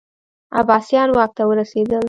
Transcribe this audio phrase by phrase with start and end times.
[0.59, 1.99] عباسیان واک ته ورسېدل